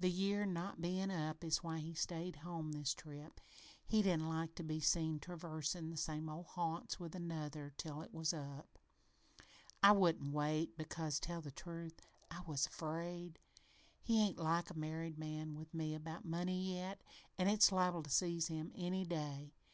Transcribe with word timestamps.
The 0.00 0.10
year 0.10 0.46
not 0.46 0.80
bein' 0.80 1.10
up 1.10 1.44
is 1.44 1.62
why 1.62 1.80
he 1.80 1.92
stayed 1.92 2.36
home 2.36 2.72
this 2.72 2.94
trip. 2.94 3.38
He 3.84 4.00
didn't 4.00 4.30
like 4.30 4.54
to 4.54 4.62
be 4.62 4.80
seen 4.80 5.20
traversin' 5.20 5.90
the 5.90 5.98
same 5.98 6.30
old 6.30 6.46
haunts 6.46 6.98
with 6.98 7.14
Another 7.14 7.70
till 7.76 8.00
it 8.00 8.14
was 8.14 8.32
up. 8.32 8.78
I 9.82 9.92
wouldn't 9.92 10.32
wait 10.32 10.78
because, 10.78 11.20
tell 11.20 11.42
the 11.42 11.50
truth, 11.50 12.00
I 12.30 12.40
was 12.46 12.64
afraid. 12.66 13.38
He 14.00 14.22
ain't 14.24 14.38
like 14.38 14.70
a 14.70 14.74
married 14.78 15.18
man 15.18 15.54
with 15.54 15.74
me 15.74 15.94
about 15.94 16.24
money 16.24 16.72
yet, 16.74 17.02
an' 17.36 17.48
it's 17.48 17.70
liable 17.70 18.04
to 18.04 18.10
seize 18.10 18.46
him 18.46 18.72
any 18.74 19.04
day. 19.04 19.52